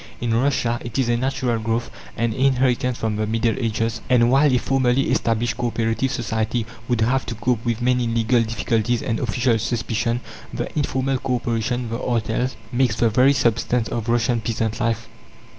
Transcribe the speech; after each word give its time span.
In 0.19 0.33
Russia, 0.33 0.79
it 0.83 0.97
is 0.97 1.09
a 1.09 1.15
natural 1.15 1.59
growth, 1.59 1.91
an 2.17 2.33
inheritance 2.33 2.97
from 2.97 3.17
the 3.17 3.27
middle 3.27 3.53
ages; 3.59 4.01
and 4.09 4.31
while 4.31 4.51
a 4.51 4.57
formally 4.57 5.11
established 5.11 5.57
co 5.59 5.67
operative 5.67 6.09
society 6.09 6.65
would 6.87 7.01
have 7.01 7.23
to 7.27 7.35
cope 7.35 7.63
with 7.63 7.83
many 7.83 8.07
legal 8.07 8.41
difficulties 8.41 9.03
and 9.03 9.19
official 9.19 9.59
suspicion, 9.59 10.19
the 10.51 10.67
informal 10.75 11.19
co 11.19 11.35
operation 11.35 11.87
the 11.91 12.01
artel 12.03 12.47
makes 12.71 12.95
the 12.95 13.11
very 13.11 13.33
substance 13.33 13.89
of 13.89 14.09
Russian 14.09 14.41
peasant 14.41 14.79
life. 14.79 15.07